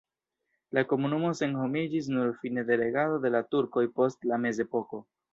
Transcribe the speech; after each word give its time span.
La 0.75 0.83
komunumo 0.91 1.33
senhomiĝis 1.39 2.07
nur 2.15 2.31
fine 2.39 2.63
de 2.69 2.77
regado 2.81 3.19
de 3.25 3.31
la 3.35 3.41
turkoj 3.51 3.83
post 3.99 4.25
la 4.33 4.41
mezepoko. 4.47 5.01